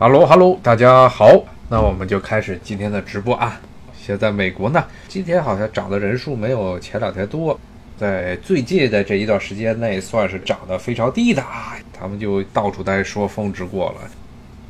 [0.00, 3.60] 哈喽哈喽，大家好，那我们就开始今天的直播啊。
[4.02, 7.60] 现在美国呢，今天好像涨的人数没有前两天多，
[7.98, 11.76] 在最近的这一段时间内算是涨得非常低的啊。
[11.92, 14.10] 他们就到处在说峰值过了。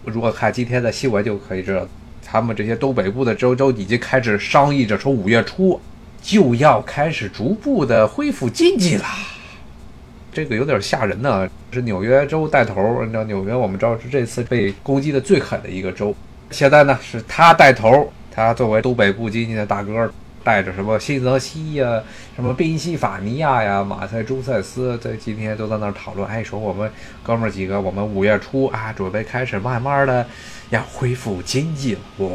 [0.04, 1.86] 如果看今天的新闻就可以知道，
[2.26, 5.80] 他们这些东北部的州州已经开始商议着，从五月初
[6.20, 9.04] 就要开始逐步的恢复经济了。
[10.32, 13.02] 这个有点吓人呢，是纽约州带头。
[13.04, 16.14] 你知道纽约，我们知道是这次被攻击的最狠的一个州。
[16.50, 20.10] 现在呢，是他带头，他作为东北部经济的大哥，
[20.44, 22.02] 带着什么新泽西呀、
[22.34, 26.26] 什么宾夕法尼亚呀、马赛诸塞斯，在今天都在那儿讨论。
[26.28, 26.90] 哎，说我们
[27.22, 30.24] 哥们儿几个，我们五月初啊，准备开始慢慢的
[30.70, 32.00] 要恢复经济了。
[32.18, 32.28] 哇，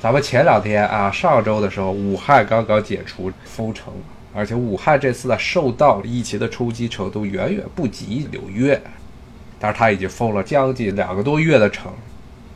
[0.00, 3.92] 咱们前两天啊，上周的时候，武汉刚刚解除封城。
[4.34, 8.80] 而且武汉这次呢受到疫情的冲击程度远远不及纽约，
[9.60, 11.92] 但是他已经封了将近两个多月的城。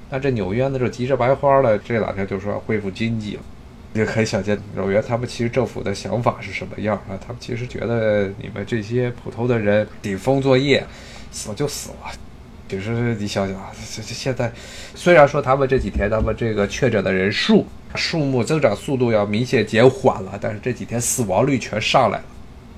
[0.08, 3.42] 那这纽约呢，就急着白花了，这两天就说恢复经济了。
[3.92, 7.18] 也可以想见纽约他们其实政府的想法是什么样啊？
[7.20, 10.86] 他们其实觉得你们这些普通的人顶风作业，
[11.30, 12.10] 死就死了。
[12.68, 14.52] 其实你想想啊，这这现在
[14.94, 17.66] 虽然说他们这几天他们这个确诊的人数。
[17.96, 22.24] 数目增长速度要明显减缓了，但是这几天死亡率全上来了，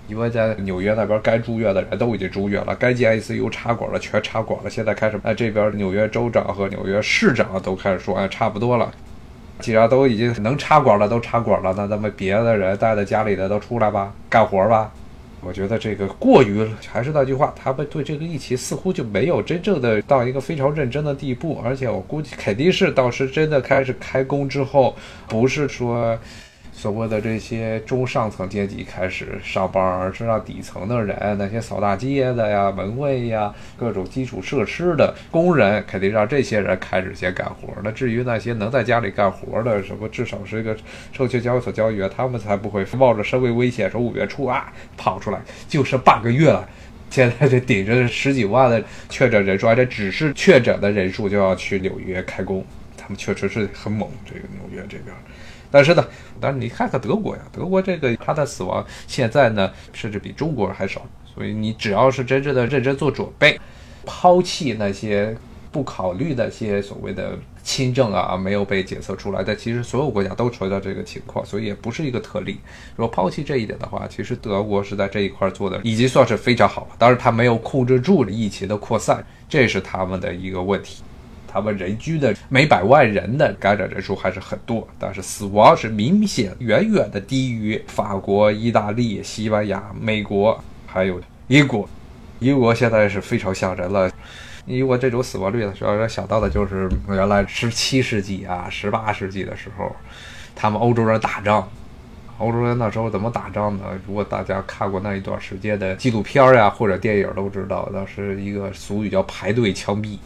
[0.07, 8.91] 因为在纽约那边该住院的人都已经住院了，该进 ICU 插管了全插管了，现在开始，哎，这边纽约州长和纽约市长都开始说，哎，差不多了，
[9.61, 14.91] 既然都已经能插管了，都插管了，那咱们别的人待在家里的都出来吧，干活吧。
[15.41, 24.97] 我觉得这个过于，还是那句话，他们对这个疫情似乎就没有真正的到一个非常认真的地步，而且我估计肯定是到时真的开始开工之后，
[25.29, 26.19] 不是说。
[26.79, 37.75] 所谓的这些中上层阶级开始上班，而是让底层的人，那些扫大街的呀、门卫呀、各种基础设施的工人，肯定让这些人开始先干活。
[37.83, 40.77] 那至于那些能在家里干活的，什么至少是一个
[41.13, 46.69] 证券交易所交易员，他们才不会冒着生命危险说五月初啊跑出来，就剩半个月了，
[47.11, 52.65] 现在这顶着十几万的确诊人数，而且只是确诊的人数就要去纽约开工，
[52.97, 54.09] 他们确实是很猛。
[54.25, 55.13] 这个纽约这边。
[55.71, 56.05] 但是呢，
[56.41, 61.03] 但是你看看德国呀，德国这个它的死亡现在呢，甚至比中国还少。
[61.25, 63.61] 所以你只要是真正的认真做准备，
[64.05, 65.37] 抛弃那些
[65.71, 72.59] 不考虑那些所谓的轻症啊，没有被检测出来，但其实所有国家都存在这个情况，所以也不是一个特例。
[72.97, 76.97] 如果抛弃这一点的话，其实德国是在这一块做的已经算是非常好了。
[76.99, 81.05] 当然，它没有控制住疫情的扩散，这是他们的一个问题。
[81.51, 91.89] 他们人均的每百万人的感染人数还是很多，但是死亡是明显远远的低于法国、意大利、西班牙、美国，还有英国。
[92.41, 94.09] 英国现在是非常吓人了，
[94.67, 99.91] 英国这种死亡率呢，主要想到的就是原来十七世纪啊、十八世纪的时候，
[100.55, 101.69] 他们欧洲人打仗，
[102.39, 103.83] 欧洲人那时候怎么打仗呢？
[104.07, 110.17] 如果大家看过那一段时间的纪录片呀或者电影都知道，当时一个俗语叫排队枪毙。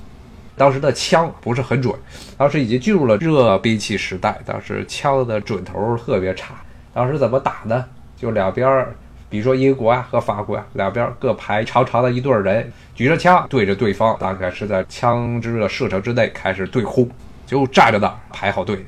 [0.57, 1.95] 当时的枪不是很准，
[2.37, 6.55] 当时已经进入了热兵器时代，当时枪的准头特别差。
[6.93, 7.85] 当时怎么打呢？
[8.17, 8.87] 就两边，
[9.31, 17.09] 比如说英国啊和法国啊，两边各排长长的一队人，举着枪对着对方，大概是在枪支的射程之内开始对轰，
[17.47, 18.85] 就站着的排好队，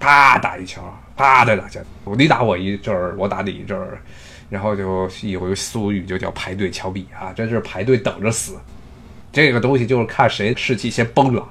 [0.00, 0.82] 啪打一枪，
[1.16, 1.80] 啪再打枪，
[2.18, 3.96] 你打我一阵儿，我打你一阵儿，
[4.50, 8.56] 然后就一回俗语就叫排队枪毙啊，真是排队等着死。
[9.34, 11.42] 这个东西就是看谁士气先崩了，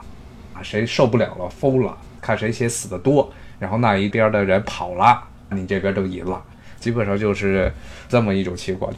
[0.53, 3.29] 啊，谁受不了了疯了，看谁先死的多，
[3.59, 6.41] 然后那一边的人跑了，你这边就赢了，
[6.79, 7.69] 基本上就是
[8.07, 8.89] 这么一种情况。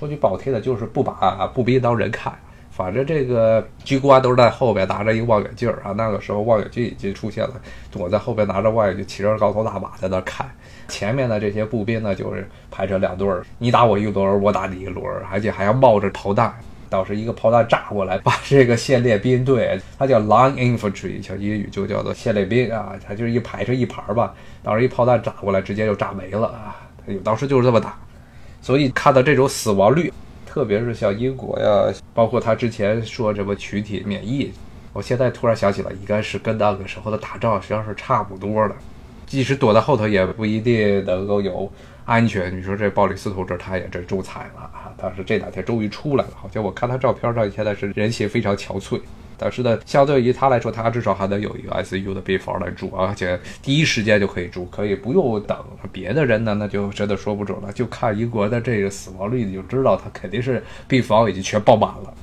[0.00, 2.36] 说句不好听的，就是不把步兵当人看，
[2.72, 7.54] 反正这个军官都是在后边拿着一个望远镜啊，那个时候望远镜已经出现了，
[7.92, 10.50] 我在后边拿着望远镜，骑着高头大马在那看，
[10.88, 16.52] 前面的这些步兵呢，就是排成两队儿，你打我一轮，我打你一轮，而且还要冒着炮弹。
[16.94, 24.32] 倒是一个炮弹炸过来，把这个线列兵队，它叫 line infantry，像英语就叫做线列兵啊，它就是一排成一排吧。
[24.62, 26.76] 当时一炮弹炸过来，直接就炸没了啊！
[27.24, 27.98] 当时就是这么打。
[28.62, 30.12] 所以看到这种死亡率，
[30.46, 34.52] 特别是像英国呀，包括他之前说什么群体免疫，
[34.92, 38.74] 我现在突然想起来，应该是跟那个时候的打仗实际上是差不多的。
[39.26, 41.68] 即使躲在后头，也不一定能够有。
[42.04, 44.92] 安全，你说这鲍里斯同志他也真中彩了啊！
[44.96, 49.00] 但是这两天终于出来了，好像我看他照片上现在是人形非常憔悴。
[49.36, 55.58] 但是呢，相对于他来说，他至少还能有一个 ICU 的病房来住，而且第一时间就可以住，可以不用等。
[55.90, 57.72] 别的人呢，那就真的说不准了。
[57.72, 62.14] 就看英国的这个死亡率，你就知道他肯定是病房已经全爆满了。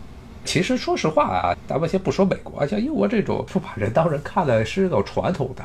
[0.46, 5.64] 其实说实话啊，咱们先不说美国，像英国这种不把人当人看的是有传统的。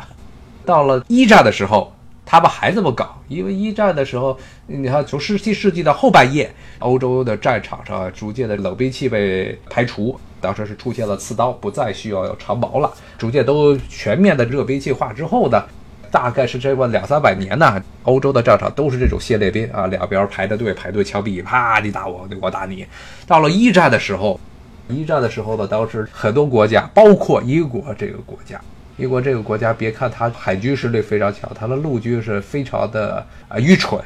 [0.65, 1.95] 到了一战的时候，
[2.27, 4.37] 他们还这么搞，因为一战的时候，
[4.67, 15.63] 你看从十七世纪的后半叶，欧洲的战场上逐渐的冷兵器被排除，当时是出现了刺刀，不再需要长矛了，逐渐都全面的热兵器化之后呢。
[16.09, 22.87] 大概是这么两三百年呢，欧洲的战场都是这种先列兵啊，两边排着队排队枪毙，啪你打我，我打你。
[23.27, 24.41] 到了一战的时候，
[24.89, 28.59] 一战的时候呢，当时很多国家，包括英国这个国家，
[28.97, 34.01] 英国这个国家，别看它海军实力非常强，它的陆军是非常的啊愚蠢。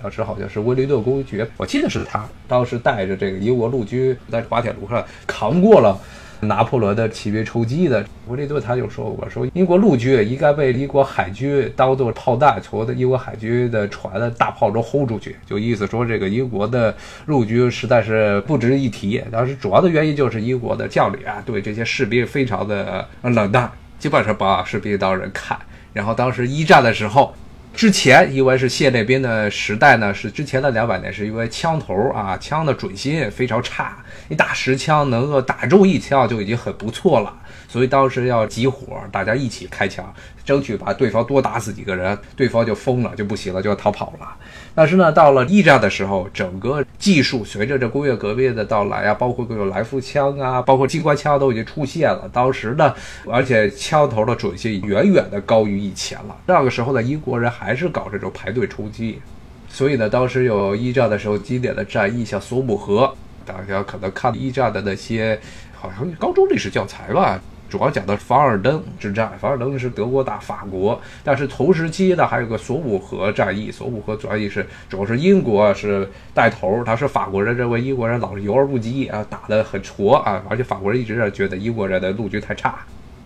[0.00, 5.98] 当时好像是威灵顿公爵，我记得是他，当时带着这个英国陆军在滑铁卢上扛过了。
[6.40, 16.94] 拿破仑的骑兵冲击的，威灵顿他就说过，说英国陆军应该被英国海军当做炮弹，从英国海军的船的大炮中轰出去，就意思说这个英国的
[17.26, 19.22] 陆军实在是不值一提。
[19.32, 25.58] 当时主要的原因就是英国的将领啊，对这些士兵非常的冷淡，基本上把士兵当人看。
[25.92, 27.34] 然后当时一战的时候。
[27.76, 33.98] 之前因为是现列兵的时代呢，是之前的两百年，是因为枪头啊，枪的准心非常差，
[34.28, 37.36] 你打十枪能够打中一枪就已经很不错了。
[37.66, 40.14] 所以当时要集火，大家一起开枪，
[40.44, 44.36] 争取把对方多打死几个人，对方就疯了，就不行了，就要逃跑了。
[44.76, 52.28] 但是呢，到了一战的时候，整个技术随着这工业革命的到来啊，包括各种来福枪啊，包括机关枪都已经出现了。
[52.32, 52.92] 当时呢，
[53.30, 56.36] 而且枪头的准心远远的高于以前了。
[56.46, 59.20] 那个时候呢，英国人还是搞这种排队冲击，
[59.68, 63.14] 所以呢，当时有一战的时候经典的战役，像索姆河，
[63.46, 65.38] 大家可能看一战的那些，
[65.72, 67.40] 好像高中历史教材吧。
[67.74, 82.76] 主要讲的凡尔登之战，凡尔登是德国打法国，但是同时期呢还有个索姆河战役，索姆河战役是主要是英国是带头，他是法国人认为英国人老是游而不击啊，打得很挫啊，而且法国人一直觉得英国人的陆军太差，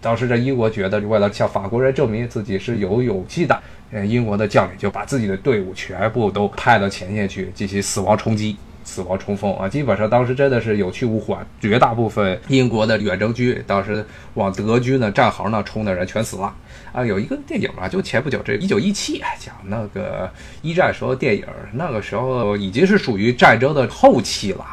[0.01, 3.63] 当时这英国觉得为了向法国人证明自己是有勇气的，
[4.07, 8.57] 英国的将领就把自己的队伍全部都派到前线去进行死亡冲击。
[8.89, 9.69] 死亡冲锋啊！
[9.69, 14.03] 基本上当时真的是有去无回，绝大部分英国的远征军当时
[14.33, 16.53] 往德军的战壕那冲的人全死了
[16.91, 17.05] 啊！
[17.05, 20.29] 有一个电影啊，就前不久这一九一七讲那个
[20.63, 21.45] 一战时候电影，
[21.75, 24.65] 那个时候已经是属于战争的后期了。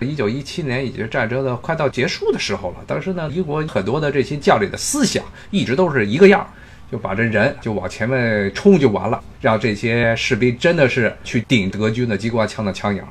[0.00, 2.76] 一九一七年已经战争的快到结束的时候了。
[2.86, 6.46] 当时呢，英国很多的这些将领的思想一直都是一个样，
[6.92, 13.02] 就把这人就往前面冲就完了，让这些士兵真的是去顶德军的机关枪的枪眼。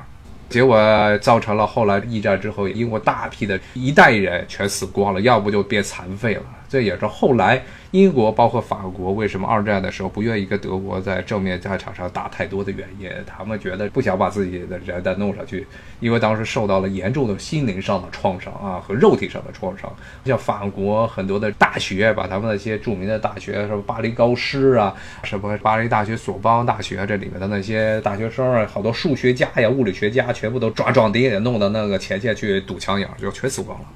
[0.48, 0.78] 结果
[1.18, 6.42] 造成了后来一战之后，英国大批的一代人全死光了，要不就变残废了。
[6.68, 7.62] 这也是后来。
[7.92, 13.08] 英国包括法国为什么二战的时候不愿意跟德国在正面战场上打太多的原因？
[13.24, 15.66] 他们觉得不想把自己的人再弄上去，
[16.00, 19.90] 因为当时受到了严重的心灵上的创伤啊和肉体上的创伤。
[20.26, 33.86] 像法国很多的大学，把他们那些著名的大学，什么巴黎高师啊，什么巴黎大学、索邦大学这里面的那些大学生啊，好多数学家呀、物理学家，全部都抓壮丁，弄到那个前线去堵枪眼，就全死光了。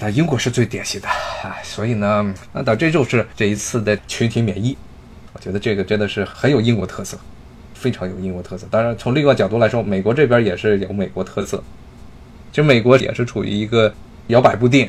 [0.00, 4.74] 但英国是最典型的啊，所以呢，那到这就是这一次的群体免疫，
[5.34, 7.18] 我觉得这个真的是很有英国特色，
[7.74, 8.66] 非常有英国特色。
[8.70, 11.62] 当然，从另外角度来说，美国这边也是有美国特色，
[12.50, 13.92] 就美国也是处于一个
[14.28, 14.88] 摇摆不定。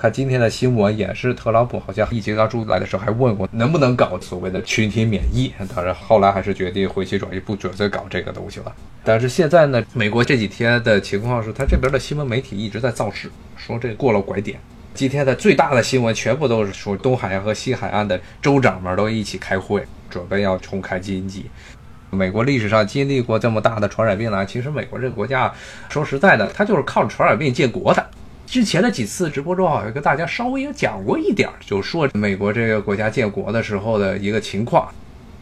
[0.00, 8.74] 看今天的新闻也是，特朗普好像疫情刚出来的时候还问过能不能搞所谓的群体免疫，当然后来还是决定回心转意，不准再搞这个东西了。
[9.04, 14.58] 但是现在呢，美国这几天的情况是他这边的新闻媒体一直在造势，说这过了拐点。
[14.94, 21.44] 今天的最大的新闻全部都是说东海岸和西海岸的州长们都一起开会，准备要重开经济。
[22.08, 25.52] 美国历史上经历过这么大的传染病呢，其实美国这个国家
[25.90, 28.06] 说实在的，它就是靠传染病建国的。
[28.50, 34.88] 之前的几次直播中，好像跟大家稍微有讲过一点，就说美国这个国家建国的时候的一个情况。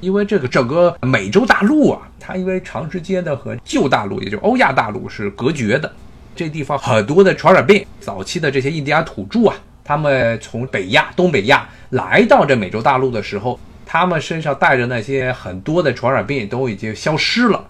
[0.00, 5.90] 因为这个整个美洲大陆啊，它因为长时间的和旧大陆，也就欧亚大陆是隔绝的，
[6.36, 17.64] 这地方很多的传染病，早期的这些印第安土著啊，他们从北亚、东北亚来到这美洲大陆的时候，他们身上带着那些很多的传染病都已经消失了。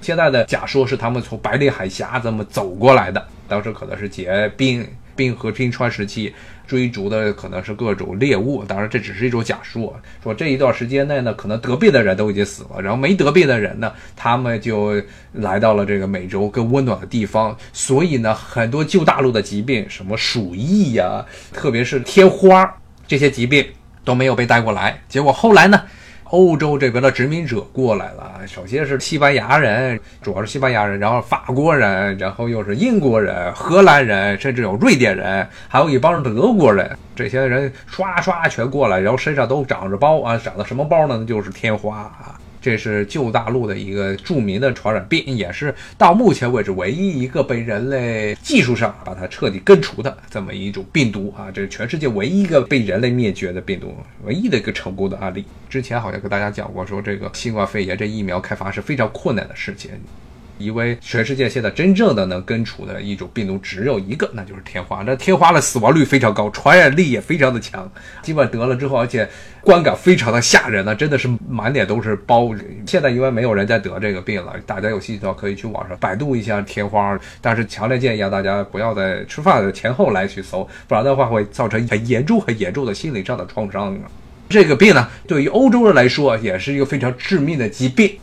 [0.00, 6.32] 现在的假说是他们从白令海峡这么走过来的，当时可能是结冰冰河冰川时期
[6.66, 9.94] 追逐的可能是各种猎物，当然这只是一种假说。
[10.22, 14.94] 说这一段时间内呢，可能得病的人都已经死了，然后没得病的人呢，他们就
[15.32, 22.74] 来到了这个美洲更温暖的地方，所以呢，很多旧大陆的疾病，什么鼠疫呀，特别是天花
[23.06, 23.66] 这些疾病
[24.02, 24.98] 都没有被带过来。
[25.10, 25.82] 结果后来呢？
[26.32, 28.40] 欧洲这边的殖民者过来了。
[28.46, 36.90] 首先是西班牙人，主要是西班牙人，然后法国人，然后又是英国人、荷兰人，甚至有瑞典人，还有一帮德国人。
[37.14, 41.22] 这些人刷刷全过来，然后身上都长着包啊，长的什么包呢？
[41.26, 42.40] 就是天花啊。
[42.62, 51.50] 这是旧大陆的一个著名的传染病，也是到目前为止唯一一个被人类技术上把它彻底根除的这么一种病毒啊！
[51.52, 53.92] 这是全世界唯一一个被人类灭绝的病毒，
[54.24, 55.44] 唯一的一个成功的案例。
[55.68, 59.90] 之前好像跟大家讲过，说这个新冠肺炎这疫苗开发是非常困难的事情。
[60.62, 65.02] 因为全世界现在真正的能根除的一种病毒只有一个，那就是天花。
[65.06, 67.90] 那天花的死亡率非常高，传染力也非常的强。
[68.22, 69.28] 基本得了之后，而且
[69.60, 72.50] 观感非常的吓人呢，真的是满脸都是包。
[72.86, 77.18] 现在因为没有人在得这个病了，大家有兴趣的话可以去网上百度一下天花。
[77.40, 83.96] 但是强烈建议啊，大家不要在吃饭的前后来去搜，不然的话会造成很严重、很严重的心理上的创伤。
[84.48, 88.18] 这个病呢，对于欧洲人来说也是一个非常致命的疾病。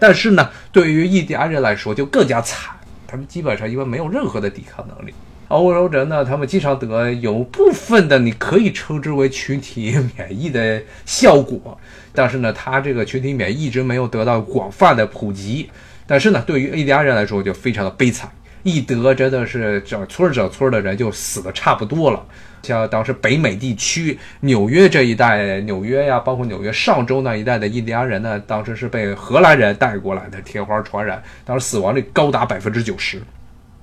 [0.00, 2.74] 但是呢，对于印第安人来说就更加惨，
[3.06, 5.14] 他们基本上因为没有任何的抵抗能力。
[5.48, 11.78] 欧洲人呢，他们经常得有部分的你可以称之为群体免疫的效果，
[12.14, 15.68] 但是呢，他这个群体免疫一直没有得到广泛的普及。
[16.06, 18.30] 但是呢，对于印第安人来说就非常的悲惨，
[18.62, 22.24] 一得真的是整村整村的人就死的差不多了。
[22.62, 33.22] 像当时北美地区纽约这一带，纽约呀，包括纽约上州那一带的印第安人呢，当时是被荷兰人带过来的天花传染，当时死亡率高达百分之九十。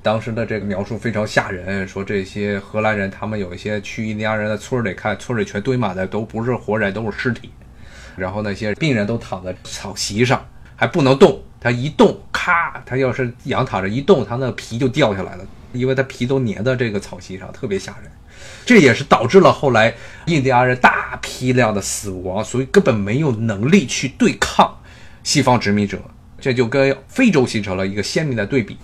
[0.03, 7.49] 当时的这个描述非常吓人，说这些荷兰人他们有一些去印第安人的村里看，村里全堆满的都不是活人，都是尸体，
[8.15, 18.09] 然后那些病人都躺在草席上，还不能动，它一动，咔，它要是仰躺着一动，它那皮就掉下来了，因为它皮都粘在这个草席上，特别吓人。
[18.65, 19.93] 这也是导致了后来
[20.27, 24.77] 印第安人大批量的死亡，所以根本没有能力去对抗
[25.23, 25.99] 西方殖民者，
[26.39, 28.77] 这就跟非洲形成了一个鲜明的对比。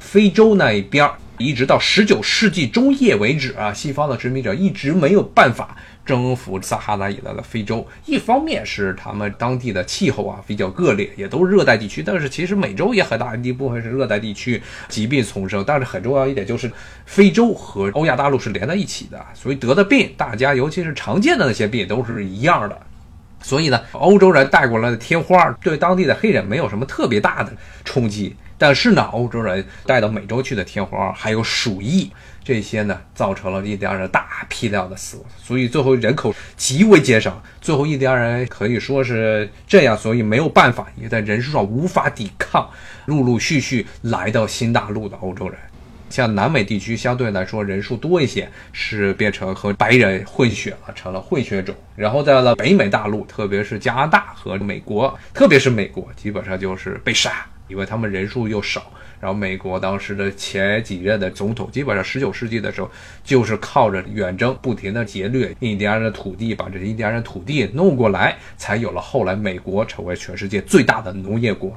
[0.00, 5.76] 非洲那一边一直到十九世纪中叶为止啊，西方的殖民者一直没有办法。
[6.04, 12.02] 征服撒哈拉以来的非洲，一方面是他们当地的气候啊比较恶劣，也都是热带地区。
[12.02, 15.64] 但是其实美洲也很大一部分是热带地区，疾病丛生。
[15.66, 16.70] 但是很重要一点就是，
[17.06, 22.78] 非洲和欧亚大陆是连在一起的，所以得的病，大家尤其是常见的那些病都是一样的。
[23.40, 27.50] 所以呢，欧洲人带过来的天花对当地的黑人没有什么特别大的
[27.82, 28.36] 冲击。
[28.56, 32.10] 但是呢，欧洲人带到美洲去的天花还有鼠疫。
[32.44, 37.42] 这些呢，造成了印第安人大批量的死亡，所以最后人口极为减少。
[37.58, 42.68] 最后印第安人可以说是这样，所以没有办法，也在人数上无法抵抗，
[43.06, 45.58] 陆陆续续来到新大陆的欧洲人。
[46.10, 51.74] 像南美地区相对来说人数多一些，是变成和白人混血了，成了混血种。
[51.96, 58.90] 然后在了北美大陆，特别是加拿大和美国，特别是美国，基本上就是被杀，因为他们人数又少。
[59.20, 62.90] 然后，美国当时的前几任的总统，基本上十九世纪的时候，
[63.24, 71.74] 就是靠着远征，不停的劫掠印第安人的土地，把这些印第安人土地弄过来，才有了后来美国成为全世界最大的农业国。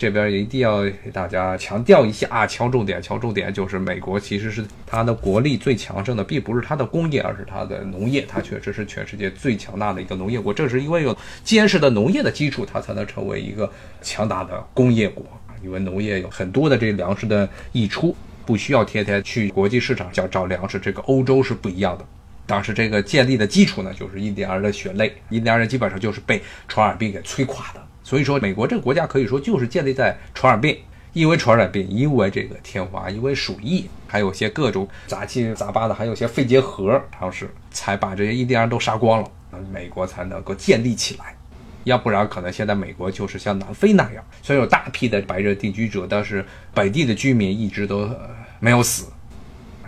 [0.00, 10.54] 这边一定要给大家强调一下啊，敲重点，敲重点，就是美国其实是它的国力最强盛的，并不是它的工业，而是它的农业，它确实是全世界最强大的一个农业国。
[10.54, 11.14] 正是因为有
[11.44, 15.22] 坚实的农业的基础，它才能成为一个强大的工业国。
[15.62, 18.16] 因为农业有很多的这粮食的溢出，
[18.46, 20.78] 不需要天天去国际市场找找粮食。
[20.78, 22.06] 这个欧洲是不一样的。
[22.46, 25.12] 当时这个建立的基础呢，就是印第安人的血泪。
[25.28, 27.86] 印第安人基本上就是被传染病给摧垮的。
[28.10, 30.76] 所以说，美国这个国家可以说就是建立在传染病，
[31.12, 39.30] 因为传染病，因为这个天花，因为鼠疫，还有些各种杂七杂八的，还有些肺结核，当时才把这些印第安人都杀光了，
[39.72, 41.36] 美国才能够建立起来。
[41.84, 48.10] 要不然，可能现在美国就是像南非那样，虽然有大批的白人定居者，但是本地的居民一直都
[48.58, 49.06] 没有死，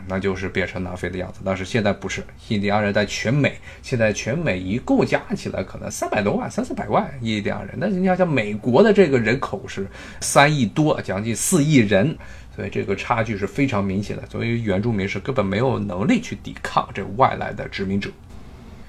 [0.06, 1.40] 那就是变成南非的样子。
[1.44, 7.76] 但是现在不是，印第安人在全美，现在全美一共加起来可能三百多万、三四百万印第安人。
[7.78, 9.86] 那你想想，美国的这个人口是
[10.20, 12.16] 三亿多，将近四亿人，
[12.54, 14.22] 所以这个差距是非常明显的。
[14.30, 18.10] 所以原住民是根本没有能力去抵抗这外来的殖民者。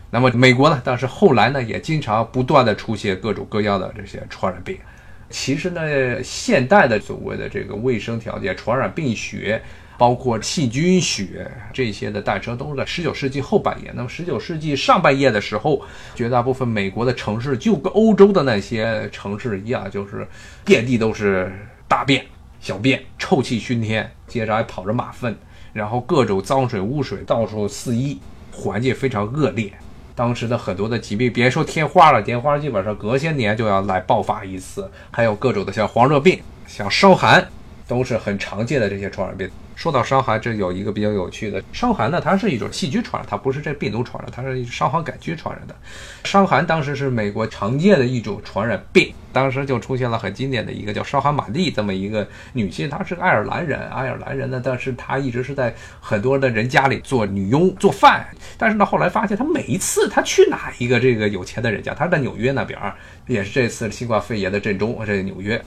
[0.09, 0.79] 那么美国呢？
[0.85, 4.77] 但是后来呢，也经常不断的出现各种各样的这些传染病。
[5.31, 9.59] 其实呢，现代的所谓的这个卫生条件、传染病学，
[10.03, 13.89] 包括细菌学这些的诞生，都是在十九世纪后半叶。
[13.95, 15.81] 那么十九世纪上半叶的时候，
[16.13, 20.27] 绝大部分美国的城市就跟欧洲的那些城市一样，就是
[20.65, 21.57] 遍地都是
[21.87, 22.25] 大便、
[22.59, 25.33] 小便，臭气熏天，接着还跑着马粪，
[25.71, 28.19] 然后各种脏水污水到处肆意，
[28.51, 29.71] 环境非常恶劣。
[30.13, 37.47] 当时的很多的疾病，别说天花了，天花基本上隔些年就要来爆发一次，还有各种的像黄热病、像伤寒，
[37.87, 39.49] 都是很常见的这些传染病。
[39.75, 45.75] 说到伤寒，这有一个比较有趣的，伤寒呢，它是一种细菌传染，它不是这病毒传染，它是伤寒杆菌传染的。
[46.23, 58.25] 伤寒当时是美国常见的一种传染病，当时就出现了很经典的一个叫伤寒玛丽这么一个女性，她是个爱尔兰人，爱尔兰人呢，但是她一直是在很多的人家里做女佣做饭，
[58.57, 62.79] 但是呢，后来发现她每一次她去哪一个这个有钱的人家，她在纽约那边，
[63.27, 65.61] 也是这次新冠肺炎的震中，这个纽约。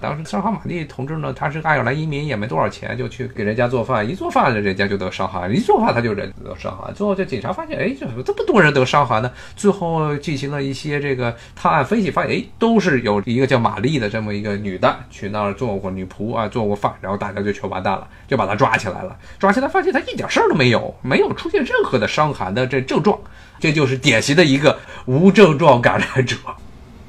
[0.00, 4.08] 当时伤寒玛丽同志呢，他是爱尔兰移民，也没多少钱，就去给人家做饭。
[4.08, 6.94] 一做饭，人家就得伤寒；一做饭，他就人得伤寒。
[6.94, 9.30] 最后，这警察发现，哎，怎么这么多人得伤寒呢？
[9.56, 19.16] 最后进行了一些这个探案分析，发现，哎，都是有一个叫玛丽的这么一个女的去那儿做过女仆啊，做过饭，然后大家就全完蛋了，就把她抓起来了。
[19.38, 23.18] 抓起来发现她一点事儿都没有，没有出现任何的伤寒的这症状，
[23.58, 26.36] 这就是典型的一个无症状感染者。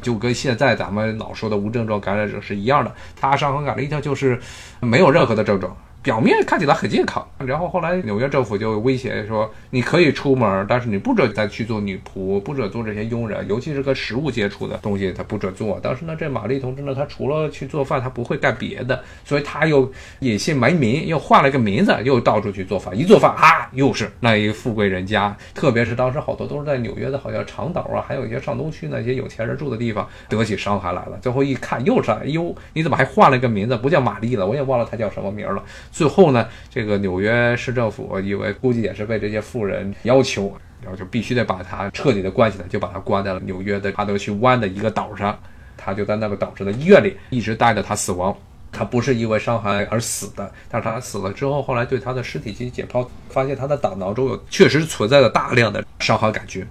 [0.02, 4.40] 就跟现在咱们老说的无症状感染者是一样的，他伤风感染一条就是
[4.80, 5.76] 没有任何的症状。
[6.02, 15.78] 表面看起来很健康，然后后来纽约政府就威胁说，你可以出门，但是你不准再去做女仆，不准做这些佣人，尤其是跟食物接触的东西，他不准做。
[15.82, 22.98] 当时呢，这玛丽同志呢，他除了去做饭，他不会干别的，所以他又隐姓埋名，又换了个名字，又到处去做饭。
[22.98, 31.20] 一做饭啊，又是那一富贵人家，特别是当时好多都是在纽约的，好像长岛啊，还有一些上东区那些有钱人住的地方，得起伤寒来了。
[31.22, 33.76] 最后一看，又是哎呦，你怎么还换了个名字？
[33.76, 35.62] 不叫玛丽了，我也忘了他叫什么名了。
[35.92, 45.38] 最后呢，这个纽约市政府以为估计也是被这些富人要求，然后就必须得把他彻底的关起来，就把他关在了纽约的哈德逊湾的一个岛上。
[45.76, 48.36] 他就在那个岛上的医院里一直待着，他死亡。
[48.72, 56.64] 他不是因为伤寒而死的，但是他死了之后，后来对他的尸体进行解剖，发现他的胆囊中有确实存在着大量的伤寒杆菌，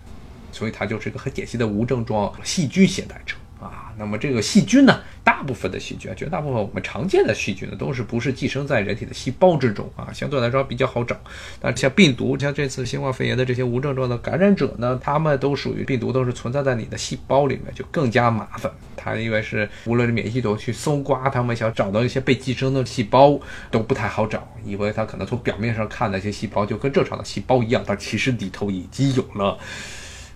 [0.52, 3.34] 所以他就是一个很典型的无症状细菌携带者。
[3.60, 11.16] 啊，那么这个细菌呢，大部分的细菌，绝大部分我们常见的细菌呢，都是不是寄生在人体的细胞之中啊，相对来说比较好找。
[11.60, 18.70] 但像病毒，像这次新冠肺炎的这些无症状的感染者呢，他们都属于病毒，都是存在在你的细胞里面，就更加麻烦。
[18.96, 23.38] 它因为是无论是免疫系统去搜刮，他们想找到一些被寄生的细胞
[23.70, 29.58] 都不太好找，因为它可能从表面上看那些细胞就跟正常的细胞一样，但其实里头已经有了。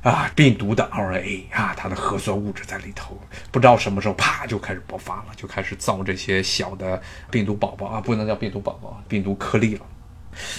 [0.02, 3.16] 啊，病毒的 RNA 啊，它的核酸物质在里头，
[3.52, 9.82] 不知道什么时候啪就开始爆发了，就开始造这些小的病毒宝宝啊，不能叫病毒宝宝，病毒颗粒了。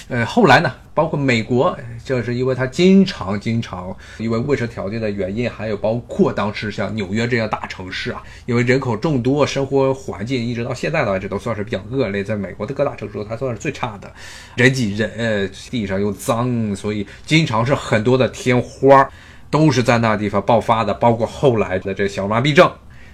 [0.08, 1.76] 呃，后来呢，包括美国，
[2.06, 14.10] 就是因为它经常经常因为卫生条件的原因，还有包括当时像纽约这样大城市啊，因为人口众多，生活环境一直到现在为止都算是比较恶劣，在美国的各大城市它算是最差的，
[14.56, 19.10] 人挤人，呃地上又脏，所以经常是很多的天花。
[19.54, 22.72] 都是在那地方爆发的，包括后来的这小麻痹症，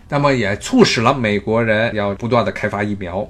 [0.08, 3.28] 那么也促使了美国人要不断的开发疫苗。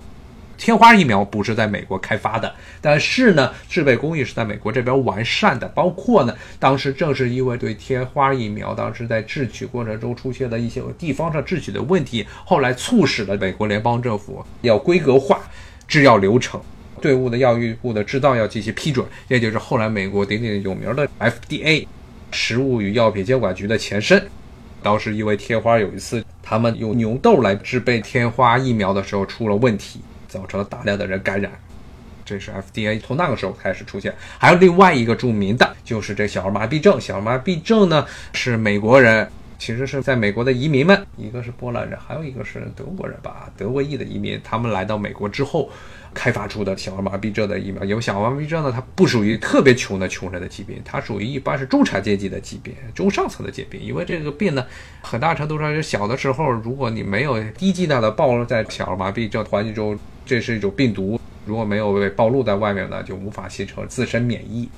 [0.60, 5.68] 天花疫苗不是在美国开发的，但是呢，制备工艺是在美国这边完善的。
[5.70, 15.40] 包括呢，当时正是因为对天花疫苗当时在制取过程中出现的一些地方上制取的问题，后来促使了美国联邦政府要规格化
[15.88, 16.62] 制药流程，
[17.02, 21.88] 队伍的药物部的制造要进行批准，也就是后来美国鼎鼎有名的 FDA。
[22.32, 24.28] 食物与药品监管局的前身，
[24.82, 31.52] 当时因为天花有一次，他们用牛痘来制备天花疫苗的时候出了问题，造成了大量的人感染。
[32.24, 34.14] 这是 FDA 从那个时候开始出现。
[34.38, 37.02] 还有另外一个著名的，就是这小儿麻痹症。
[37.02, 45.70] 小儿麻痹症呢，是美国人，其实是在美国的移民们，一个是波兰人，还有一个是德国人吧，德国裔的移民，他们来到美国之后。
[46.14, 53.80] 开发出的小儿麻痹症的疫苗，因为小儿麻痹症呢，它不属于特别穷的穷人的疾病，它属于一般是中产阶级的疾病，中上层的疾病。
[53.82, 54.66] 因为这个病呢，
[55.02, 64.70] 很大程度上是小的时候，如果你没有低剂量的暴露在小儿麻痹症环境中，这是一种病毒，如果没有被暴露在外面呢，就无法形成自身免疫。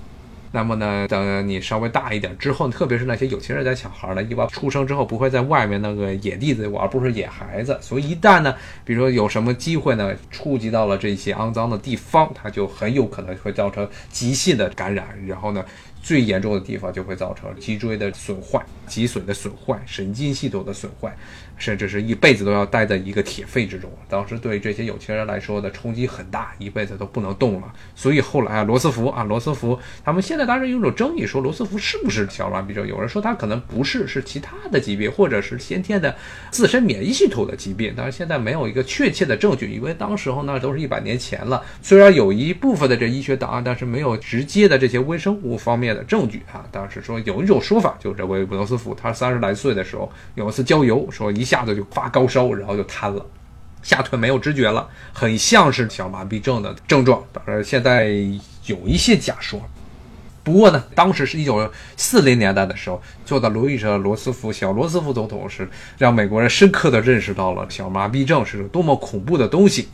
[0.52, 15.64] 那么呢，等你稍微大一点之后，特别是那些有钱人家小孩呢，一般出生之后不会在外面那个野地子玩，不是野孩子，所以一旦呢，比如说有什么机会呢，触及到了这些肮脏的地方，它就很有可能会造成急性的感染，然后呢。
[16.02, 21.16] 最严重的地方就会造成脊椎的损坏、脊髓的损坏、神经系统的损坏，
[21.58, 23.88] 甚至是一辈子都要待在一个铁肺之中。
[24.10, 27.72] 当时对这些有钱人来说的冲击很大，一辈子都不能动了。
[27.96, 32.88] 所以后来啊，罗斯福啊，罗斯福他们现在当然有种争议，说罗斯福是不是小儿麻痹症？
[32.88, 36.16] 有人说他可能不是，是其他的疾病，或者是先天的
[36.50, 37.94] 自身免疫系统的疾病。
[37.96, 41.64] 但是现在没有一个确切的证据，因为当时候那都是一百年前了。
[41.84, 45.91] 虽然有一部分的这医学档案，但是没有直接的这些微生物方面。
[45.94, 46.66] 的证据啊。
[46.72, 53.26] 当时说有一种说法，就是这位罗斯福，他三十来岁的时候有一次郊游，说一下子就发高烧，然后就瘫了，
[53.82, 57.24] 下腿没有知觉了，很像是小麻痹症的症状。
[57.32, 58.10] 当然现在
[58.66, 59.62] 有一些假说。
[60.44, 69.88] 不过呢，当时是一九四零年代的时候，做的路易斯·罗斯福小罗斯福总统是让美国人深刻的认识到了小麻痹症是多么恐怖的东西，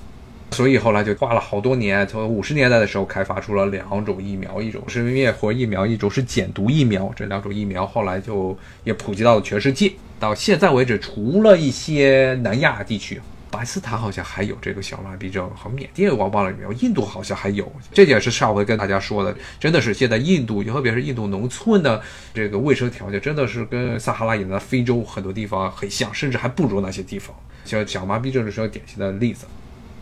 [0.57, 7.13] 所以后来就花了好多年，从五十年代的时候开发出了两种疫苗，一种是灭活疫苗，一种是减毒疫苗。
[7.15, 9.93] 这两种疫苗后来就也普及到了全世界。
[10.19, 13.21] 到现在为止，除了一些南亚地区。
[13.51, 17.71] 巴基斯坦好像还有这个小麻痹症，和缅甸我忘了有没有，印度好像还有。
[17.93, 22.01] 这也是上回跟大家说的，真的是现在印度，特别是印度农村的
[22.33, 27.35] 这个卫生条件，真的是跟撒哈拉以南非洲很多地方很像，甚至还不如那些地方。
[27.63, 29.45] 像小麻痹症就是个典型的例子，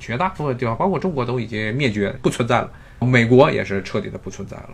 [0.06, 4.70] 绝大部分地方，包括中国都已经灭绝不存在了，美国也是彻底的不存在了。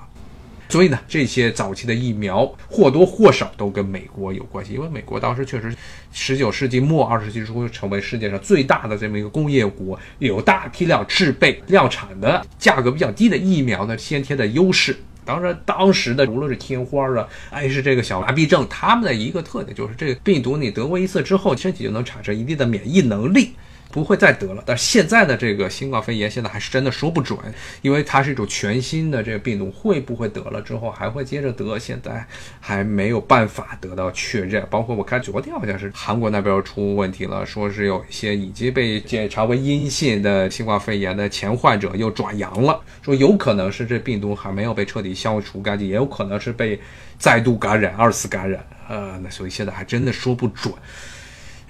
[0.67, 5.73] 所以呢，这些早期的疫苗或多或少都跟美国有关系，因为美国当时确实，
[6.11, 14.95] 十九世纪末二十世纪初成为世界上最大的这么一个工业国，有大批量制备、量产的、价格比较低的疫苗的先天的优势。
[15.25, 23.51] 当然，当时的无论是天花啊，还是这个小麻痹症，他们的一个特点就是这个病毒你得过一次之后，身体就能产生一定的免疫能力。
[23.91, 27.37] 不会再得了，但是现在的这个新冠肺炎现在还是真的说不准，
[27.81, 32.25] 因为它是一种全新的这个病毒，会不会得了之后还会接着得，现在
[32.59, 34.65] 还没有办法得到确认。
[34.69, 46.79] 包括我看昨天好像是韩国那边出问题了，说是有一些已经被检查为阴性的新冠肺炎的前患者又转阳了，说有可能是这病毒还没有被彻底消除干净，也有可能是被
[47.17, 50.73] 再度感染、二次感染，呃，那所以现在还真的说不准。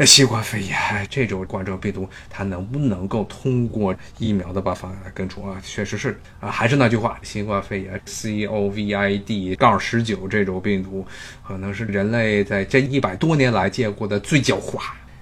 [0.05, 0.75] 新冠肺炎
[1.09, 5.61] 这种冠状病毒，它能不能够通过疫苗的办法来根除啊？
[5.63, 11.05] 确实是啊，还是那句话，新冠肺炎 COVID- 杠十九这种病毒，
[11.47, 14.79] 可能是人类在这一百多年来见过的最狡猾、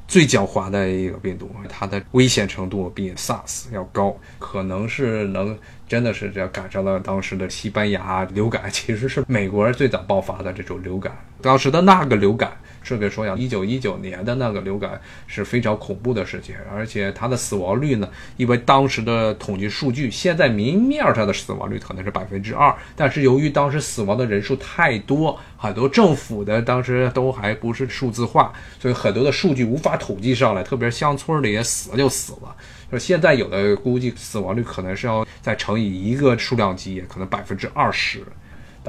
[0.08, 1.50] 最狡猾的一个病毒。
[1.68, 11.16] 它的危险程度比 SARS 要高，可能是能真的是这赶上了当时的西班牙流感，其实是美国人最早爆发的这种流感。
[11.42, 12.52] 当时的那个流感。
[12.82, 32.56] 顺便说呀，一九一九年的那个流感是非常恐怖的事情，而且它的死亡率呢，因为当时的统计数据，现在明面上的死亡率可能是百分之二，但是由于当时死亡的人数太多，很多政府的当时都还不是数字化，所以很多的数据无法统计上来，特别是乡村里也死了就死了。
[32.90, 38.24] 说现在有的估计死亡率可能是要再乘以一个数量级，可能百分之二十。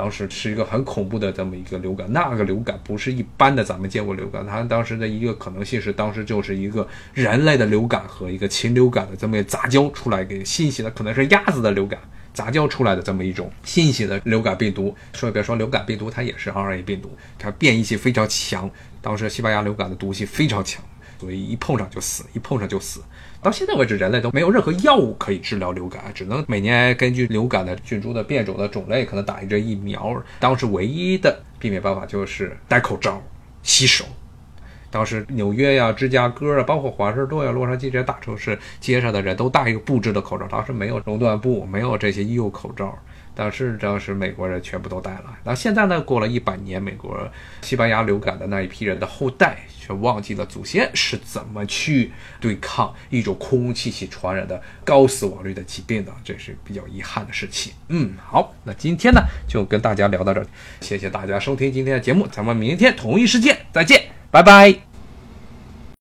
[0.00, 12.00] 当时是一个很恐怖的这么一个流感，那个流感不是一般的咱们见过流感，它当时的一个可能性是当时就是一个人类的流感和一个禽流感的这么一个杂交出来给新型的，可能是鸭子的流感
[12.32, 14.96] 杂交出来的这么一种新型的流感病毒。
[15.12, 18.70] 说别说流感病毒，它也是 RNA 病毒，它变异性非常强，
[19.02, 20.82] 当时西班牙流感的毒性非常强。
[21.20, 23.02] 所以一碰上就死，一碰上就死。
[23.42, 30.22] 到现在为止，人类都没有任何药物可以治疗流感，只能每年根据流感的菌株的变种的种类，可能打一针疫苗。
[30.38, 33.22] 当时唯一的避免办法就是戴口罩、
[33.62, 34.06] 洗手。
[34.90, 40.48] 当时纽约呀、芝加哥啊，包括华盛顿呀、洛杉矶这些大城市，街上的人都戴一个布制的口罩。
[40.48, 42.98] 当时没有熔断布，没有这些医用口罩。
[43.34, 45.38] 但是当时美国人全部都带了。
[45.44, 46.00] 那现在呢？
[46.00, 47.30] 过了一百年，美国
[47.62, 57.72] 西班牙流感的那一批人的后代却忘记了祖先是怎么去对抗一种空气系传染的高死亡率的疾病的，这是比较遗憾的事情。
[57.88, 60.46] 嗯，好，那今天呢就跟大家聊到这儿，
[60.80, 64.89] 谢谢大家收听今天的节目，咱们明天同一时间再见，拜拜。